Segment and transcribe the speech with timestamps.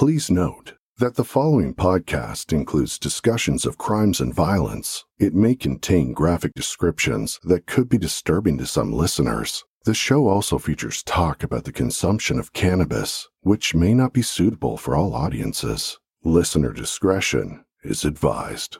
[0.00, 5.04] Please note that the following podcast includes discussions of crimes and violence.
[5.18, 9.62] It may contain graphic descriptions that could be disturbing to some listeners.
[9.84, 14.78] The show also features talk about the consumption of cannabis, which may not be suitable
[14.78, 15.98] for all audiences.
[16.24, 18.78] Listener discretion is advised.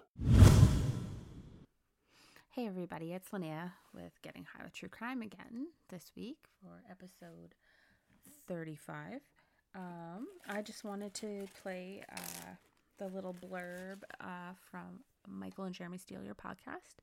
[2.53, 7.55] Hey everybody, it's Linnea with Getting High with True Crime again this week for episode
[8.49, 9.21] 35.
[9.75, 12.55] Um, I just wanted to play uh,
[12.99, 16.99] the little blurb uh, from Michael and Jeremy Steal Your podcast,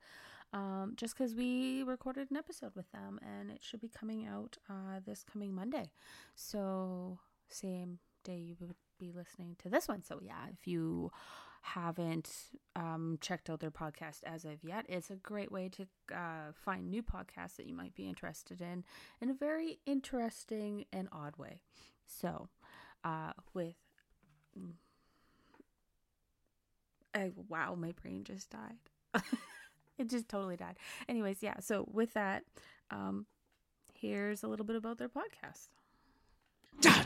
[0.54, 4.58] um, just because we recorded an episode with them and it should be coming out
[4.70, 5.92] uh, this coming Monday.
[6.36, 7.20] So,
[7.50, 10.04] same day you would be listening to this one.
[10.04, 11.12] So, yeah, if you
[11.62, 12.32] haven't
[12.76, 16.90] um, checked out their podcast as of yet, it's a great way to uh, find
[16.90, 18.84] new podcasts that you might be interested in
[19.22, 21.62] in a very interesting and odd way.
[22.06, 22.50] So,
[23.04, 23.76] uh, with
[27.14, 28.78] I, wow, my brain just died.
[29.98, 30.78] it just totally died.
[31.10, 31.56] Anyways, yeah.
[31.62, 32.44] So with that,
[32.92, 33.26] um,
[33.94, 35.70] here's a little bit about their podcast.
[36.86, 37.04] Ah,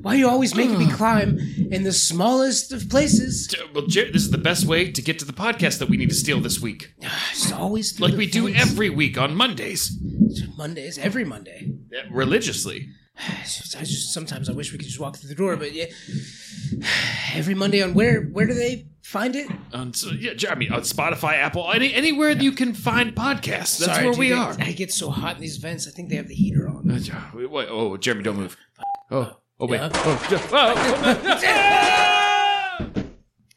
[0.00, 1.38] Why are you always making me climb
[1.70, 3.54] in the smallest of places?
[3.74, 6.08] Well, Jer- this is the best way to get to the podcast that we need
[6.08, 6.94] to steal this week.
[7.32, 8.70] It's always Like the we do fence.
[8.70, 9.94] every week on Mondays.
[10.56, 11.70] Mondays, every Monday.
[11.92, 12.88] Yeah, Religiously.
[13.18, 15.86] I just sometimes I wish we could just walk through the door, but yeah,
[17.34, 19.48] every Monday on where where do they find it?
[19.72, 23.78] On, so, yeah, I mean, on Spotify, Apple, any, anywhere you can find podcasts.
[23.78, 24.56] That's Sorry, where dude, we are.
[24.58, 25.86] I get so hot in these vents.
[25.86, 26.90] I think they have the heater on.
[26.90, 27.00] Uh,
[27.32, 28.56] wait, wait, oh, Jeremy, don't move.
[29.10, 29.78] Oh, oh, wait.
[29.78, 29.90] Yeah?
[29.92, 30.74] Oh, Jer- oh,
[32.80, 33.02] oh,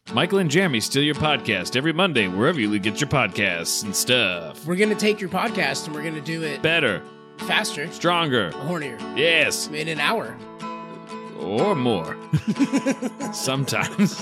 [0.14, 4.66] Michael and Jeremy steal your podcast every Monday, wherever you get your podcasts and stuff.
[4.66, 7.02] We're gonna take your podcast and we're gonna do it Better,
[7.40, 10.36] faster, stronger, hornier, yes, in an hour.
[11.40, 12.18] or more.
[13.34, 14.20] Sometimes.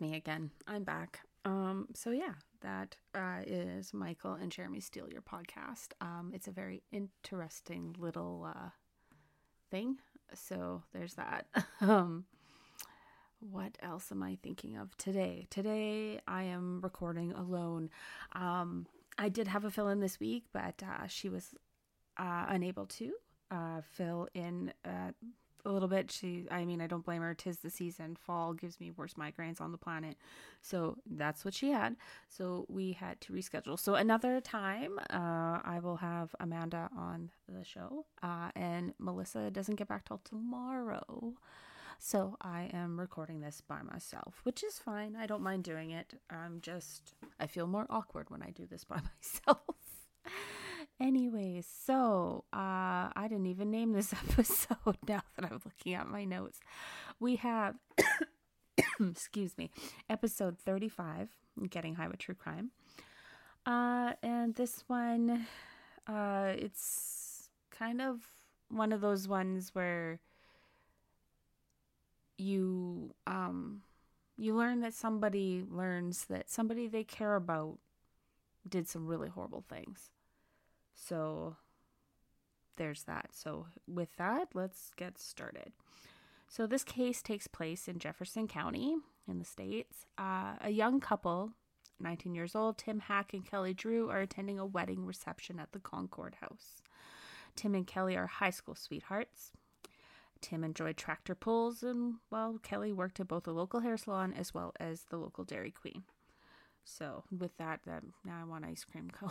[0.00, 0.50] Me again.
[0.66, 1.20] I'm back.
[1.44, 5.92] Um, so yeah, that uh, is Michael and Jeremy Steal Your podcast.
[6.00, 8.70] Um, it's a very interesting little uh,
[9.70, 9.96] thing.
[10.34, 11.46] So there's that.
[11.80, 12.24] um,
[13.40, 15.46] what else am I thinking of today?
[15.50, 17.88] Today I am recording alone.
[18.32, 18.86] Um,
[19.18, 21.54] I did have a fill in this week, but uh, she was
[22.18, 23.12] uh, unable to
[23.50, 25.12] uh, fill in uh,
[25.66, 26.10] a little bit.
[26.10, 27.34] She, I mean, I don't blame her.
[27.34, 28.16] Tis the season.
[28.16, 30.16] Fall gives me worst migraines on the planet.
[30.62, 31.96] So that's what she had.
[32.28, 33.78] So we had to reschedule.
[33.78, 38.06] So another time, uh, I will have Amanda on the show.
[38.22, 41.34] Uh, and Melissa doesn't get back till tomorrow.
[41.98, 45.16] So I am recording this by myself, which is fine.
[45.16, 46.14] I don't mind doing it.
[46.30, 49.60] I'm just, I feel more awkward when I do this by myself.
[50.98, 56.24] Anyways, so uh, I didn't even name this episode now that I'm looking at my
[56.24, 56.58] notes.
[57.20, 57.74] We have,
[59.00, 59.70] excuse me,
[60.08, 61.28] episode 35,
[61.68, 62.70] Getting High with True Crime.
[63.66, 65.46] Uh, and this one,
[66.06, 68.20] uh, it's kind of
[68.70, 70.18] one of those ones where
[72.38, 73.80] you um
[74.36, 77.78] you learn that somebody learns that somebody they care about
[78.68, 80.10] did some really horrible things.
[80.96, 81.56] So
[82.76, 83.28] there's that.
[83.32, 85.72] So with that, let's get started.
[86.48, 88.96] So this case takes place in Jefferson County
[89.28, 90.06] in the states.
[90.16, 91.52] Uh, a young couple,
[92.00, 95.78] 19 years old, Tim Hack and Kelly Drew, are attending a wedding reception at the
[95.80, 96.82] Concord House.
[97.56, 99.52] Tim and Kelly are high school sweethearts.
[100.40, 104.52] Tim enjoyed tractor pulls, and well, Kelly worked at both a local hair salon as
[104.52, 106.04] well as the local Dairy Queen.
[106.84, 109.30] So, with that, um, now I want ice cream cone.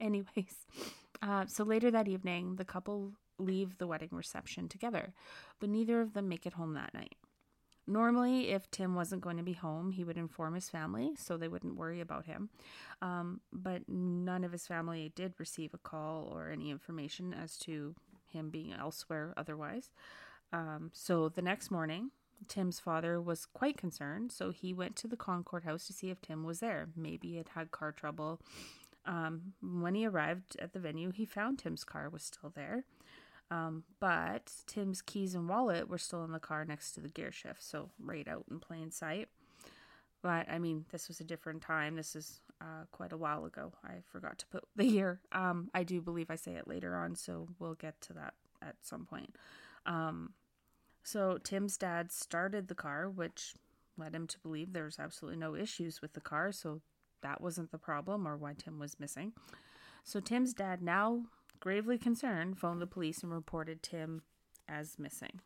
[0.00, 0.66] Anyways,
[1.22, 5.12] uh, so later that evening, the couple leave the wedding reception together,
[5.60, 7.16] but neither of them make it home that night.
[7.86, 11.48] Normally, if Tim wasn't going to be home, he would inform his family so they
[11.48, 12.50] wouldn't worry about him.
[13.02, 17.96] Um, but none of his family did receive a call or any information as to
[18.26, 19.90] him being elsewhere otherwise.
[20.52, 22.10] Um, so the next morning,
[22.48, 26.20] Tim's father was quite concerned, so he went to the Concord house to see if
[26.20, 26.88] Tim was there.
[26.96, 28.40] Maybe it had car trouble.
[29.06, 32.84] Um, when he arrived at the venue, he found Tim's car was still there.
[33.50, 37.32] Um, but Tim's keys and wallet were still in the car next to the gear
[37.32, 39.28] shift, so right out in plain sight.
[40.22, 41.96] But I mean, this was a different time.
[41.96, 43.72] This is uh, quite a while ago.
[43.84, 45.20] I forgot to put the year.
[45.32, 48.76] Um, I do believe I say it later on, so we'll get to that at
[48.82, 49.34] some point.
[49.86, 50.34] Um,
[51.02, 53.54] so Tim's dad started the car, which
[53.96, 56.82] led him to believe there was absolutely no issues with the car, so
[57.22, 59.32] that wasn't the problem or why Tim was missing.
[60.04, 61.24] So Tim's dad, now
[61.60, 64.22] gravely concerned, phoned the police and reported Tim
[64.68, 65.40] as missing.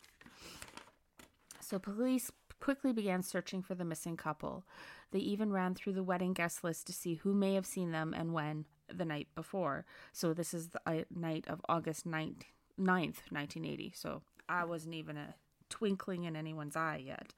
[1.61, 2.31] So police
[2.61, 4.65] quickly began searching for the missing couple.
[5.11, 8.15] They even ran through the wedding guest list to see who may have seen them
[8.17, 9.85] and when the night before.
[10.12, 12.43] So this is the uh, night of August 9th,
[12.79, 13.93] 9th 1980.
[13.94, 15.35] So I wasn't even a
[15.69, 17.35] twinkling in anyone's eye yet.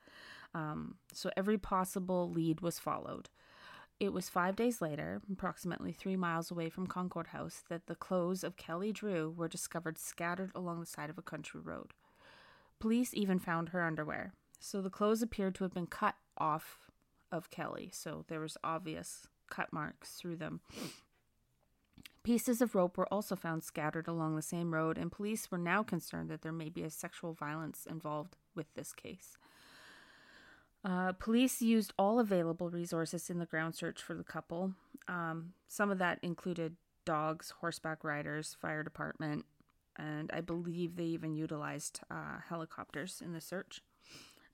[0.55, 3.29] Um, so every possible lead was followed.
[3.99, 8.45] It was five days later, approximately three miles away from Concord House, that the clothes
[8.45, 11.93] of Kelly Drew were discovered scattered along the side of a country road.
[12.79, 14.35] Police even found her underwear.
[14.61, 16.91] So the clothes appeared to have been cut off
[17.33, 20.61] of Kelly, so there was obvious cut marks through them.
[22.23, 25.83] Pieces of rope were also found scattered along the same road, and police were now
[25.83, 29.39] concerned that there may be a sexual violence involved with this case.
[30.87, 34.73] Uh, police used all available resources in the ground search for the couple.
[35.09, 39.45] Um, some of that included dogs, horseback riders, fire department,
[39.97, 43.81] and I believe they even utilized uh, helicopters in the search.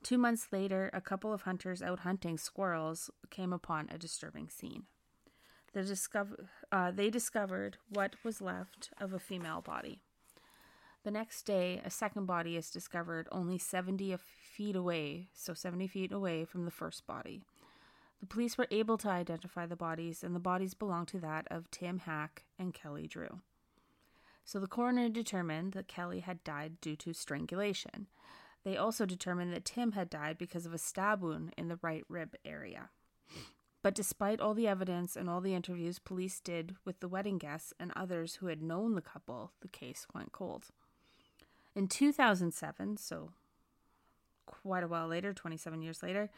[0.03, 4.85] Two months later, a couple of hunters out hunting squirrels came upon a disturbing scene.
[5.75, 10.01] The discover, uh, they discovered what was left of a female body.
[11.05, 16.13] The next day, a second body is discovered only 70 feet away, so 70 feet
[16.13, 17.43] away from the first body.
[18.21, 21.69] The police were able to identify the bodies, and the bodies belonged to that of
[21.73, 23.41] Tim Hack and Kelly Drew.
[24.45, 28.07] So the coroner determined that Kelly had died due to strangulation.
[28.63, 32.05] They also determined that Tim had died because of a stab wound in the right
[32.09, 32.91] rib area.
[33.83, 37.73] But despite all the evidence and all the interviews police did with the wedding guests
[37.81, 40.69] and others who had known the couple, the case went cold.
[41.75, 43.31] In 2007, so
[44.47, 46.31] quite a while later, 27 years later,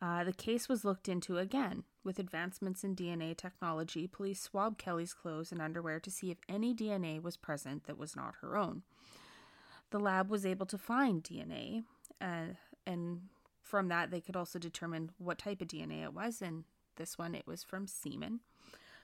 [0.00, 1.84] uh, the case was looked into again.
[2.02, 6.74] With advancements in DNA technology, police swabbed Kelly's clothes and underwear to see if any
[6.74, 8.82] DNA was present that was not her own.
[9.90, 11.84] The lab was able to find DNA,
[12.20, 13.20] uh, and
[13.60, 16.64] from that, they could also determine what type of DNA it was, and
[16.96, 18.40] this one, it was from semen.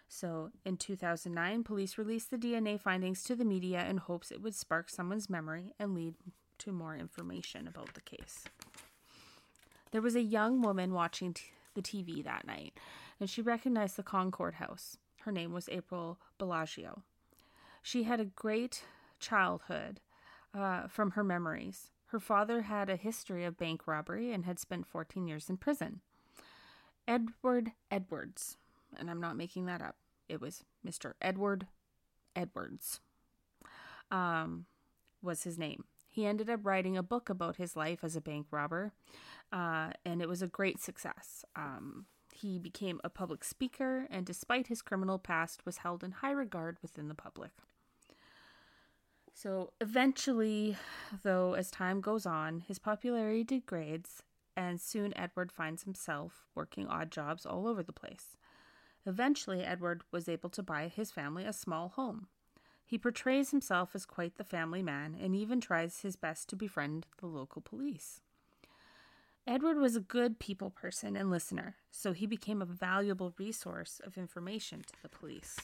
[0.08, 4.54] So in 2009, police released the DNA findings to the media in hopes it would
[4.54, 6.14] spark someone's memory and lead
[6.58, 8.44] to more information about the case.
[9.92, 11.44] There was a young woman watching t-
[11.74, 12.72] the TV that night,
[13.20, 14.96] and she recognized the Concord house.
[15.20, 17.02] Her name was April Balascio.
[17.82, 18.84] She had a great
[19.20, 20.00] childhood
[20.54, 21.90] uh, from her memories.
[22.06, 26.00] Her father had a history of bank robbery and had spent 14 years in prison.
[27.06, 28.56] Edward Edwards,
[28.96, 29.96] and I'm not making that up.
[30.28, 31.12] It was Mr.
[31.20, 31.66] Edward
[32.36, 33.00] Edwards,
[34.10, 34.66] um,
[35.22, 35.84] was his name.
[36.06, 38.92] He ended up writing a book about his life as a bank robber,
[39.52, 41.44] uh, and it was a great success.
[41.54, 46.30] Um, he became a public speaker, and despite his criminal past, was held in high
[46.30, 47.50] regard within the public.
[49.34, 50.76] So eventually,
[51.22, 54.22] though, as time goes on, his popularity degrades,
[54.56, 58.36] and soon Edward finds himself working odd jobs all over the place.
[59.08, 62.26] Eventually, Edward was able to buy his family a small home.
[62.84, 67.06] He portrays himself as quite the family man and even tries his best to befriend
[67.16, 68.20] the local police.
[69.46, 74.18] Edward was a good people person and listener, so he became a valuable resource of
[74.18, 75.56] information to the police.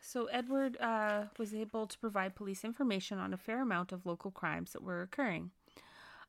[0.00, 4.32] So, Edward uh, was able to provide police information on a fair amount of local
[4.32, 5.52] crimes that were occurring.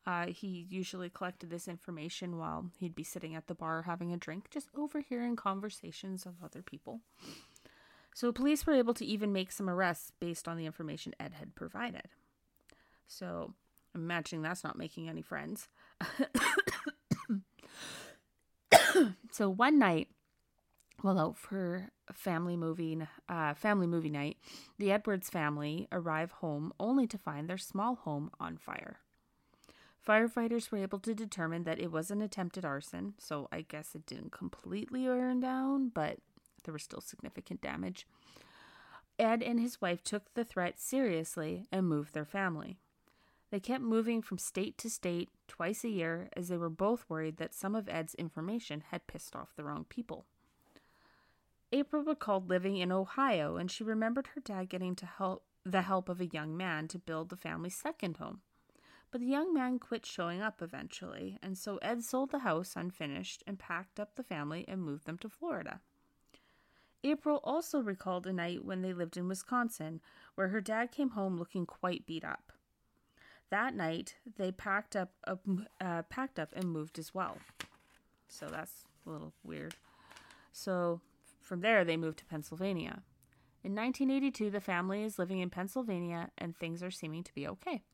[0.06, 4.16] Uh, he usually collected this information while he'd be sitting at the bar having a
[4.16, 7.00] drink, just overhearing conversations of other people.
[8.14, 11.56] So, police were able to even make some arrests based on the information Ed had
[11.56, 12.08] provided.
[13.08, 13.52] So,
[13.94, 15.68] I'm imagining that's not making any friends.
[19.32, 20.08] so, one night,
[21.02, 22.96] well, out for family movie,
[23.28, 24.38] uh, family movie night,
[24.78, 29.00] the Edwards family arrive home only to find their small home on fire.
[30.06, 34.06] Firefighters were able to determine that it was an attempted arson, so I guess it
[34.06, 36.18] didn't completely burn down, but
[36.64, 38.06] there was still significant damage.
[39.18, 42.78] Ed and his wife took the threat seriously and moved their family.
[43.50, 47.38] They kept moving from state to state twice a year as they were both worried
[47.38, 50.26] that some of Ed's information had pissed off the wrong people.
[51.72, 56.08] April recalled living in Ohio and she remembered her dad getting to help the help
[56.08, 58.40] of a young man to build the family's second home.
[59.10, 63.42] But the young man quit showing up eventually, and so Ed sold the house unfinished
[63.46, 65.80] and packed up the family and moved them to Florida.
[67.04, 70.00] April also recalled a night when they lived in Wisconsin,
[70.34, 72.52] where her dad came home looking quite beat up.
[73.50, 75.12] That night, they packed up,
[75.80, 77.38] uh, packed up and moved as well.
[78.28, 79.76] So that's a little weird.
[80.52, 81.00] So
[81.40, 83.02] from there, they moved to Pennsylvania.
[83.62, 87.84] In 1982, the family is living in Pennsylvania, and things are seeming to be okay.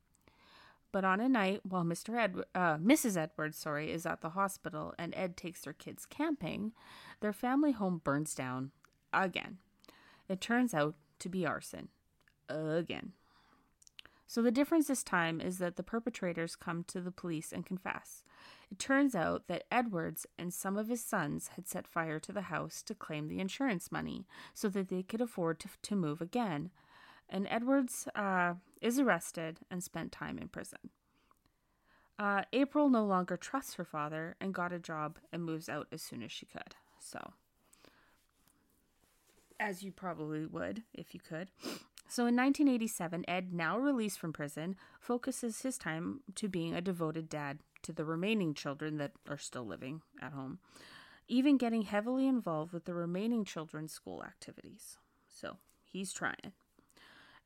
[0.93, 2.19] But on a night while Mr.
[2.19, 3.17] Ed, uh, Mrs.
[3.17, 6.73] Edwards, sorry, is at the hospital and Ed takes their kids camping,
[7.21, 8.71] their family home burns down
[9.13, 9.59] again.
[10.29, 11.89] It turns out to be arson.
[12.49, 13.13] Again.
[14.27, 18.23] So the difference this time is that the perpetrators come to the police and confess.
[18.71, 22.43] It turns out that Edwards and some of his sons had set fire to the
[22.43, 26.71] house to claim the insurance money so that they could afford to, to move again.
[27.33, 30.91] And Edwards uh, is arrested and spent time in prison.
[32.19, 36.03] Uh, April no longer trusts her father and got a job and moves out as
[36.03, 36.77] soon as she could.
[37.01, 37.33] So
[39.59, 41.51] as you probably would if you could.
[42.09, 47.31] So in 1987, Ed, now released from prison, focuses his time to being a devoted
[47.31, 50.59] dad to the remaining children that are still living at home,
[51.27, 54.99] even getting heavily involved with the remaining children's school activities.
[55.27, 56.53] So he's trying.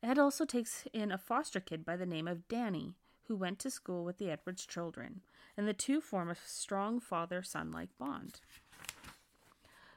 [0.03, 2.95] Ed also takes in a foster kid by the name of Danny,
[3.27, 5.21] who went to school with the Edwards children,
[5.57, 8.39] and the two form a strong father son like bond.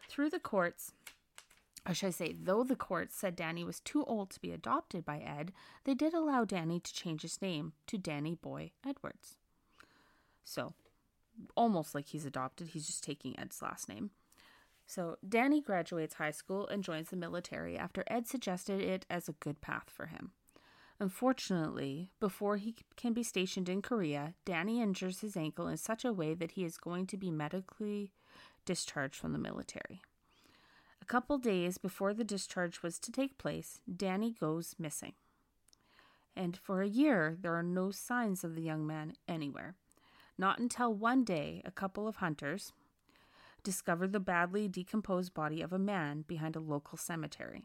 [0.09, 0.92] Through the courts,
[1.87, 5.04] or should I say, though the courts said Danny was too old to be adopted
[5.04, 5.52] by Ed,
[5.85, 9.37] they did allow Danny to change his name to Danny Boy Edwards.
[10.45, 10.75] So,
[11.57, 14.11] almost like he's adopted, he's just taking Ed's last name.
[14.90, 19.35] So, Danny graduates high school and joins the military after Ed suggested it as a
[19.35, 20.32] good path for him.
[20.99, 26.12] Unfortunately, before he can be stationed in Korea, Danny injures his ankle in such a
[26.12, 28.11] way that he is going to be medically
[28.64, 30.02] discharged from the military.
[31.00, 35.12] A couple days before the discharge was to take place, Danny goes missing.
[36.35, 39.76] And for a year, there are no signs of the young man anywhere.
[40.37, 42.73] Not until one day, a couple of hunters
[43.62, 47.64] discovered the badly decomposed body of a man behind a local cemetery.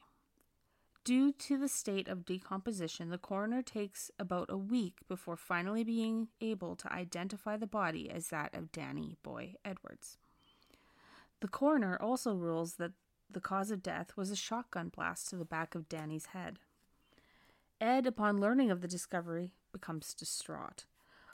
[1.04, 6.30] Due to the state of decomposition, the coroner takes about a week before finally being
[6.42, 10.18] able to identify the body as that of Danny Boy Edwards.
[11.42, 12.94] The coroner also rules that
[13.30, 16.58] the cause of death was a shotgun blast to the back of Danny's head.
[17.80, 20.86] Ed, upon learning of the discovery, becomes distraught,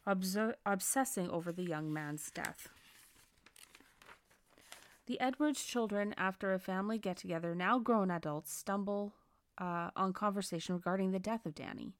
[0.06, 2.68] obs- obsessing over the young man's death.
[5.12, 9.14] The Edwards children, after a family get together, now grown adults, stumble
[9.58, 11.98] uh, on conversation regarding the death of Danny.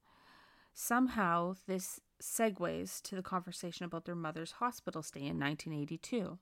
[0.74, 6.40] Somehow, this segues to the conversation about their mother's hospital stay in 1982.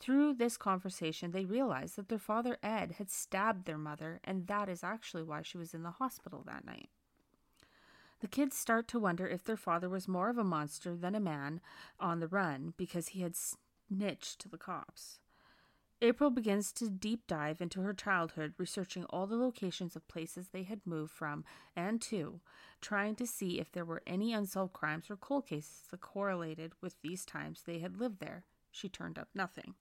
[0.00, 4.70] Through this conversation, they realize that their father Ed had stabbed their mother, and that
[4.70, 6.88] is actually why she was in the hospital that night.
[8.20, 11.20] The kids start to wonder if their father was more of a monster than a
[11.20, 11.60] man
[12.00, 15.18] on the run because he had snitched to the cops.
[16.04, 20.64] April begins to deep dive into her childhood, researching all the locations of places they
[20.64, 21.44] had moved from
[21.76, 22.40] and to,
[22.80, 27.00] trying to see if there were any unsolved crimes or cold cases that correlated with
[27.02, 28.42] these times they had lived there.
[28.72, 29.74] She turned up nothing.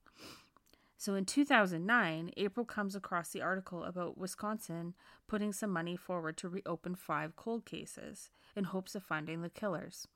[0.95, 4.93] So in 2009, April comes across the article about Wisconsin
[5.27, 10.07] putting some money forward to reopen five cold cases in hopes of finding the killers.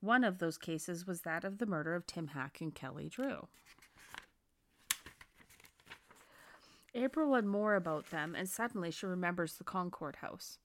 [0.00, 3.46] One of those cases was that of the murder of Tim Hack and Kelly Drew.
[6.96, 10.58] April read more about them, and suddenly she remembers the Concord house.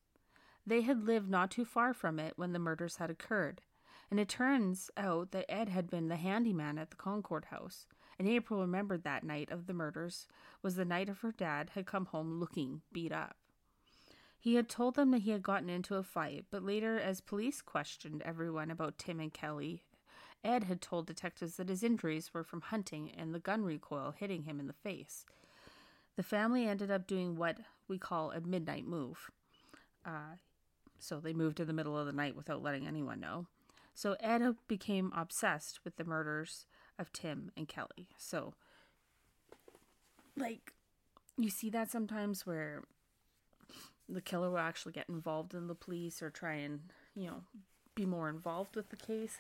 [0.65, 3.61] They had lived not too far from it when the murders had occurred,
[4.09, 7.85] and it turns out that Ed had been the handyman at the Concord house
[8.21, 10.27] and April remembered that night of the murders
[10.61, 13.35] was the night of her dad had come home looking beat up.
[14.39, 17.63] He had told them that he had gotten into a fight, but later, as police
[17.63, 19.81] questioned everyone about Tim and Kelly,
[20.43, 24.43] Ed had told detectives that his injuries were from hunting and the gun recoil hitting
[24.43, 25.25] him in the face.
[26.21, 29.31] The family ended up doing what we call a midnight move.
[30.05, 30.35] Uh,
[30.99, 33.47] so they moved in the middle of the night without letting anyone know.
[33.95, 36.67] So Ed became obsessed with the murders
[36.99, 38.09] of Tim and Kelly.
[38.19, 38.53] So,
[40.37, 40.73] like,
[41.39, 42.83] you see that sometimes where,
[44.07, 46.81] the killer will actually get involved in the police or try and,
[47.15, 47.41] you know,
[47.95, 49.37] be more involved with the case.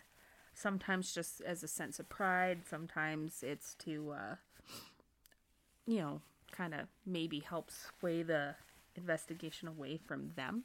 [0.55, 4.35] Sometimes just as a sense of pride, sometimes it's to, uh,
[5.85, 8.55] you know, kind of maybe help sway the
[8.95, 10.63] investigation away from them.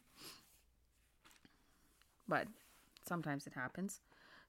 [2.28, 2.48] But
[3.06, 4.00] sometimes it happens.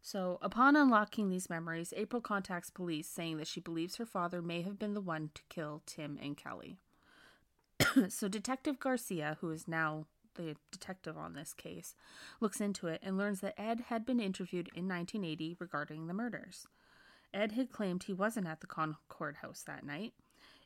[0.01, 4.61] So, upon unlocking these memories, April contacts police saying that she believes her father may
[4.61, 6.77] have been the one to kill Tim and Kelly.
[8.09, 11.95] so, Detective Garcia, who is now the detective on this case,
[12.39, 16.67] looks into it and learns that Ed had been interviewed in 1980 regarding the murders.
[17.33, 20.13] Ed had claimed he wasn't at the Concord house that night.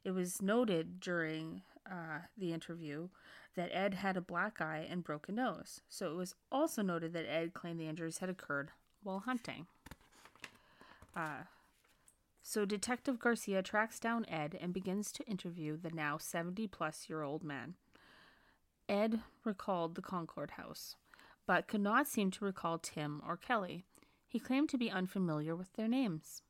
[0.03, 3.09] It was noted during uh, the interview
[3.55, 5.81] that Ed had a black eye and broken nose.
[5.89, 8.71] So it was also noted that Ed claimed the injuries had occurred
[9.03, 9.67] while hunting.
[11.15, 11.43] Uh,
[12.41, 17.21] so Detective Garcia tracks down Ed and begins to interview the now 70 plus year
[17.21, 17.75] old man.
[18.89, 20.95] Ed recalled the Concord house,
[21.45, 23.85] but could not seem to recall Tim or Kelly.
[24.27, 26.41] He claimed to be unfamiliar with their names.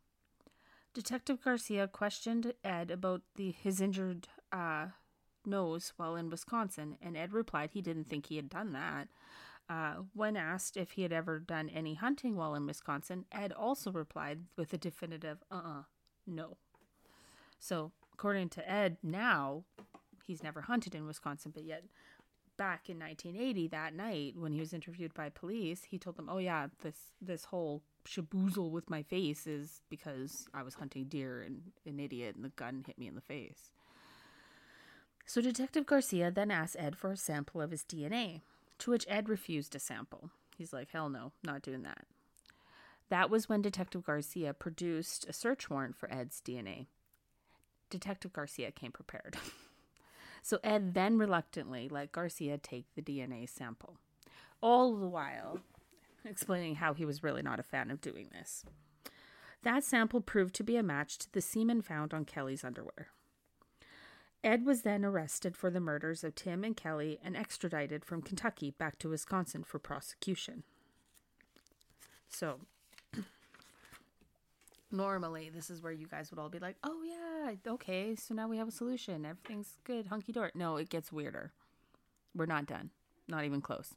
[0.94, 4.88] Detective Garcia questioned Ed about the, his injured uh,
[5.46, 9.08] nose while in Wisconsin, and Ed replied he didn't think he had done that.
[9.70, 13.90] Uh, when asked if he had ever done any hunting while in Wisconsin, Ed also
[13.92, 15.84] replied with a definitive uh uh-uh, uh
[16.28, 16.58] no.
[17.58, 19.64] So, according to Ed, now
[20.26, 21.86] he's never hunted in Wisconsin, but yet
[22.58, 26.38] back in 1980, that night when he was interviewed by police, he told them, "Oh
[26.40, 31.62] yeah, this this whole shaboozle with my face is because I was hunting deer and
[31.86, 33.72] an idiot and the gun hit me in the face."
[35.26, 38.42] So Detective Garcia then asked Ed for a sample of his DNA.
[38.80, 40.32] To which Ed refused a sample.
[40.58, 42.06] He's like, hell no, not doing that.
[43.10, 46.88] That was when Detective Garcia produced a search warrant for Ed's DNA.
[47.90, 49.38] Detective Garcia came prepared.
[50.42, 53.98] so Ed then reluctantly let Garcia take the DNA sample,
[54.62, 55.60] all the while
[56.26, 58.64] explaining how he was really not a fan of doing this.
[59.64, 63.10] That sample proved to be a match to the semen found on Kelly's underwear.
[64.44, 68.72] Ed was then arrested for the murders of Tim and Kelly and extradited from Kentucky
[68.72, 70.64] back to Wisconsin for prosecution.
[72.28, 72.62] So,
[74.92, 78.48] normally, this is where you guys would all be like, oh, yeah, okay, so now
[78.48, 79.26] we have a solution.
[79.26, 80.52] Everything's good, hunky dory.
[80.56, 81.52] No, it gets weirder.
[82.34, 82.90] We're not done.
[83.28, 83.94] Not even close.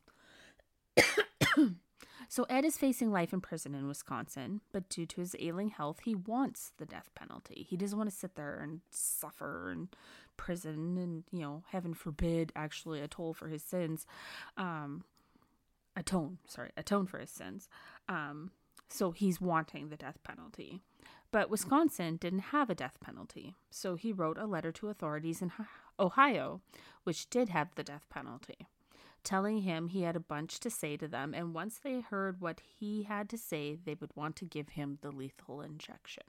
[2.34, 6.00] So Ed is facing life in prison in Wisconsin, but due to his ailing health,
[6.02, 7.64] he wants the death penalty.
[7.70, 9.88] He doesn't want to sit there and suffer in
[10.36, 14.04] prison and, you know, heaven forbid, actually atone for his sins.
[14.56, 15.04] Um,
[15.96, 17.68] atone, sorry, atone for his sins.
[18.08, 18.50] Um,
[18.88, 20.80] so he's wanting the death penalty.
[21.30, 25.52] But Wisconsin didn't have a death penalty, so he wrote a letter to authorities in
[26.00, 26.62] Ohio,
[27.04, 28.66] which did have the death penalty
[29.24, 32.60] telling him he had a bunch to say to them, and once they heard what
[32.78, 36.24] he had to say, they would want to give him the lethal injection.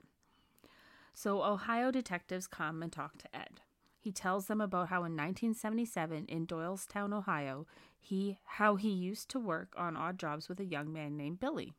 [1.14, 3.60] So Ohio detectives come and talk to Ed.
[3.98, 7.66] He tells them about how in 1977 in Doylestown, Ohio,
[7.98, 11.72] he how he used to work on odd jobs with a young man named Billy.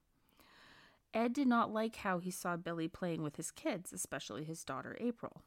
[1.14, 4.98] Ed did not like how he saw Billy playing with his kids, especially his daughter
[5.00, 5.42] April.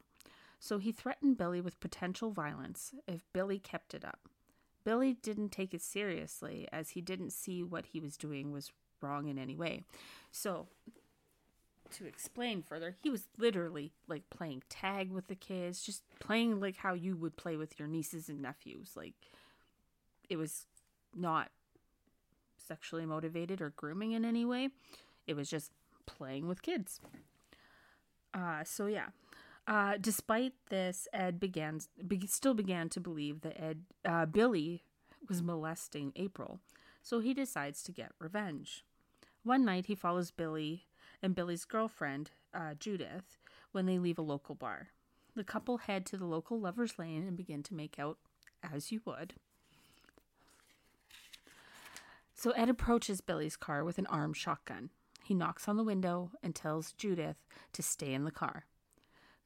[0.59, 4.30] So he threatened Billy with potential violence if Billy kept it up.
[4.85, 9.29] Billy didn't take it seriously as he didn't see what he was doing was wrong
[9.29, 9.85] in any way.
[10.31, 10.69] So,
[11.93, 16.77] to explain further, he was literally like playing tag with the kids, just playing like
[16.77, 18.93] how you would play with your nieces and nephews.
[18.97, 19.15] Like,
[20.29, 20.67] it was
[21.17, 21.51] not
[22.57, 24.71] sexually motivated or grooming in any way,
[25.27, 25.73] it was just
[26.07, 27.01] playing with kids.
[28.33, 29.09] Uh, so, yeah,
[29.71, 34.83] uh, despite this, Ed began be, still began to believe that Ed uh, Billy
[35.29, 36.59] was molesting April,
[37.03, 38.85] so he decides to get revenge.
[39.45, 40.87] One night, he follows Billy
[41.23, 43.39] and Billy's girlfriend uh, Judith
[43.71, 44.89] when they leave a local bar.
[45.37, 48.19] The couple head to the local lovers' lane and begin to make out,
[48.75, 49.35] as you would.
[52.35, 54.91] So Ed approaches Billy's car with an armed shotgun.
[55.23, 57.37] He knocks on the window and tells Judith
[57.73, 58.65] to stay in the car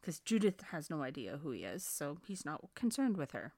[0.04, 3.54] because Judith has no idea who he is, so he's not concerned with her.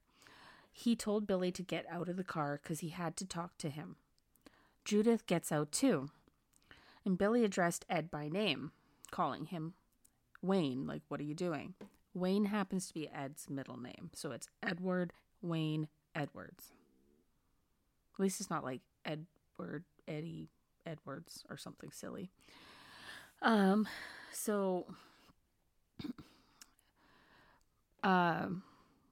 [0.73, 3.69] He told Billy to get out of the car because he had to talk to
[3.69, 3.97] him.
[4.85, 6.09] Judith gets out too,
[7.05, 8.71] and Billy addressed Ed by name,
[9.11, 9.75] calling him
[10.41, 11.75] Wayne, like, what are you doing?
[12.15, 16.67] Wayne happens to be Ed's middle name, so it's Edward Wayne Edwards.
[18.15, 20.51] At least it's not like Edward Eddie
[20.87, 22.31] Edwards or something silly.
[23.43, 23.89] Um,
[24.33, 24.87] so
[28.07, 28.63] um,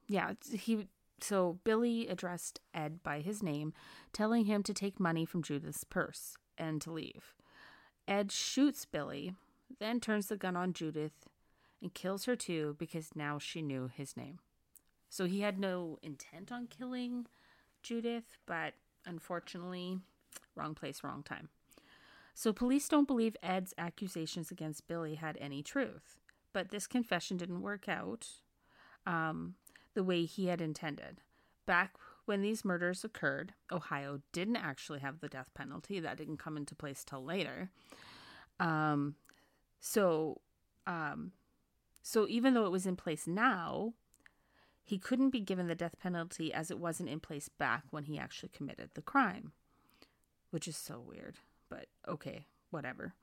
[0.07, 0.87] yeah, he
[1.19, 3.73] so Billy addressed Ed by his name,
[4.13, 7.33] telling him to take money from Judith's purse and to leave.
[8.07, 9.33] Ed shoots Billy,
[9.79, 11.27] then turns the gun on Judith
[11.81, 14.39] and kills her too because now she knew his name.
[15.09, 17.25] So he had no intent on killing
[17.83, 19.99] Judith, but unfortunately,
[20.55, 21.49] wrong place, wrong time.
[22.33, 26.17] So police don't believe Ed's accusations against Billy had any truth,
[26.53, 28.27] but this confession didn't work out
[29.05, 29.55] um,
[29.93, 31.21] the way he had intended.
[31.65, 35.99] Back when these murders occurred, Ohio didn't actually have the death penalty.
[35.99, 37.69] That didn't come into place till later.
[38.59, 39.15] Um,
[39.79, 40.41] so,
[40.87, 41.31] um,
[42.01, 43.93] so even though it was in place now,
[44.83, 48.19] he couldn't be given the death penalty as it wasn't in place back when he
[48.19, 49.51] actually committed the crime,
[50.51, 51.37] which is so weird.
[51.69, 53.13] But okay, whatever.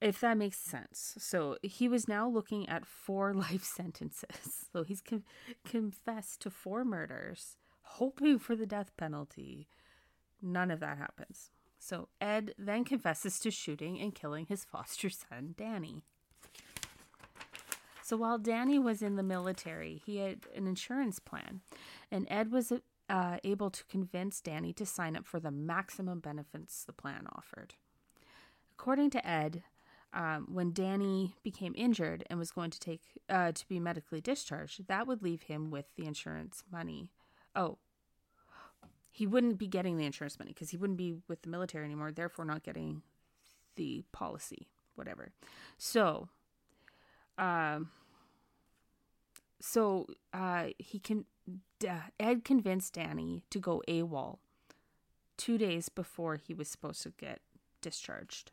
[0.00, 1.14] If that makes sense.
[1.18, 4.66] So he was now looking at four life sentences.
[4.72, 5.24] So he's con-
[5.64, 9.68] confessed to four murders, hoping for the death penalty.
[10.40, 11.50] None of that happens.
[11.78, 16.04] So Ed then confesses to shooting and killing his foster son, Danny.
[18.02, 21.60] So while Danny was in the military, he had an insurance plan,
[22.10, 22.72] and Ed was
[23.08, 27.74] uh, able to convince Danny to sign up for the maximum benefits the plan offered.
[28.72, 29.62] According to Ed,
[30.12, 34.86] um, when Danny became injured and was going to take uh, to be medically discharged,
[34.88, 37.10] that would leave him with the insurance money.
[37.54, 37.78] Oh,
[39.10, 42.12] he wouldn't be getting the insurance money because he wouldn't be with the military anymore,
[42.12, 43.02] therefore not getting
[43.76, 45.32] the policy, whatever.
[45.78, 46.28] So,
[47.38, 47.90] um,
[49.60, 51.24] so uh, he can
[52.18, 54.38] Ed convinced Danny to go AWOL
[55.36, 57.40] two days before he was supposed to get
[57.80, 58.52] discharged.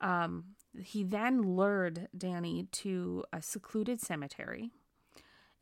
[0.00, 4.70] Um, he then lured Danny to a secluded cemetery,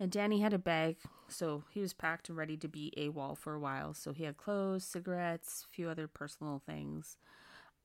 [0.00, 0.96] and Danny had a bag,
[1.28, 3.94] so he was packed and ready to be AWOL for a while.
[3.94, 7.16] So he had clothes, cigarettes, a few other personal things.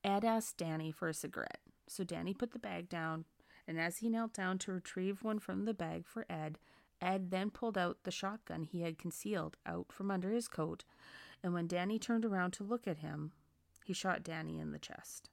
[0.04, 3.26] Ed asked Danny for a cigarette, so Danny put the bag down,
[3.68, 6.60] and as he knelt down to retrieve one from the bag for Ed,
[7.02, 10.84] Ed then pulled out the shotgun he had concealed out from under his coat,
[11.42, 13.32] and when Danny turned around to look at him,
[13.86, 15.30] he shot Danny in the chest.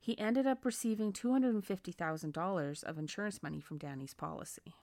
[0.00, 4.74] He ended up receiving $250,000 of insurance money from Danny's policy.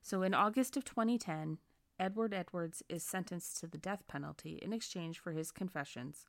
[0.00, 1.58] So in August of 2010,
[1.98, 6.26] Edward Edwards is sentenced to the death penalty in exchange for his confessions,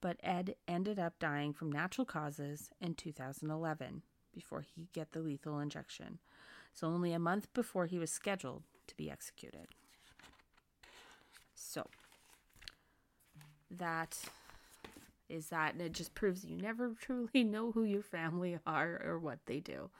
[0.00, 4.02] but Ed ended up dying from natural causes in 2011
[4.32, 6.18] before he get the lethal injection.
[6.72, 9.68] So only a month before he was scheduled to be executed.
[11.54, 11.86] So
[13.70, 14.18] that
[15.30, 19.18] is that and it just proves you never truly know who your family are or
[19.18, 19.90] what they do.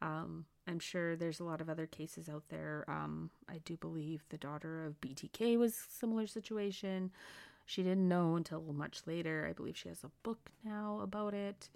[0.00, 2.84] Um, I'm sure there's a lot of other cases out there.
[2.88, 7.10] Um, I do believe the daughter of BTK was similar situation.
[7.66, 9.46] She didn't know until much later.
[9.48, 11.68] I believe she has a book now about it.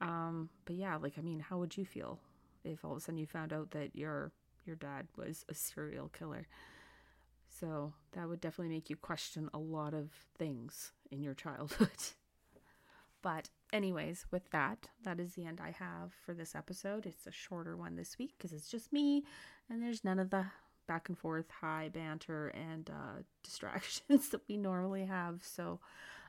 [0.00, 2.18] Um, but yeah, like I mean, how would you feel
[2.64, 4.32] if all of a sudden you found out that your
[4.66, 6.46] your dad was a serial killer?
[7.48, 11.88] So that would definitely make you question a lot of things in your childhood.
[13.22, 17.06] But anyways, with that, that is the end I have for this episode.
[17.06, 19.24] It's a shorter one this week because it's just me
[19.68, 20.46] and there's none of the
[20.86, 25.40] back and forth high banter and uh, distractions that we normally have.
[25.42, 25.80] So,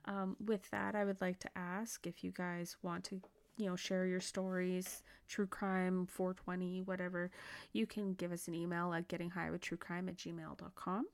[0.05, 3.21] um, with that, I would like to ask if you guys want to,
[3.57, 7.29] you know, share your stories, true crime, 420, whatever,
[7.71, 11.05] you can give us an email at gettinghighwithtruecrime at gmail.com.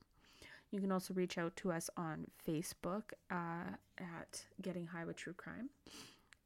[0.72, 5.34] You can also reach out to us on Facebook uh, at Getting High with True
[5.34, 5.70] Crime.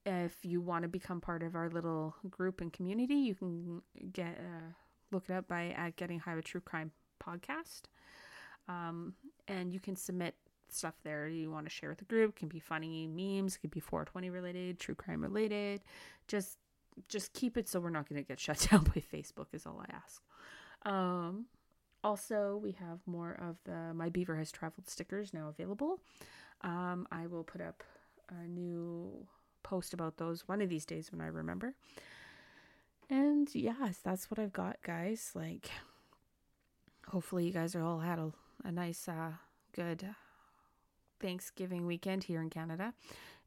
[0.06, 3.82] If you want to become part of our little group and community, you can
[4.12, 4.74] get uh,
[5.12, 6.92] look it up by at Getting High with True Crime
[7.24, 7.84] podcast,
[8.68, 9.14] um,
[9.48, 10.36] and you can submit
[10.74, 12.32] stuff there you want to share with the group.
[12.32, 15.82] It can be funny memes, it could be 420 related, true crime related.
[16.28, 16.58] Just
[17.08, 19.82] just keep it so we're not going to get shut down by Facebook is all
[19.82, 20.22] I ask.
[20.84, 21.46] Um,
[22.04, 26.00] also, we have more of the My Beaver Has Traveled stickers now available.
[26.62, 27.84] Um, I will put up
[28.30, 29.28] a new
[29.64, 31.76] post about those one of these days when I remember.
[33.10, 35.32] And yes, that's what I've got, guys.
[35.36, 35.70] Like,
[37.08, 38.32] hopefully, you guys are all had a,
[38.64, 39.32] a nice, uh,
[39.74, 40.16] good
[41.20, 42.94] Thanksgiving weekend here in Canada.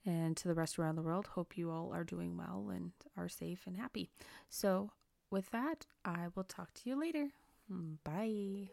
[0.06, 3.28] And to the rest around the world, hope you all are doing well and are
[3.28, 4.10] safe and happy.
[4.50, 4.90] So,
[5.30, 7.30] with that, I will talk to you later.
[7.68, 8.68] Bye.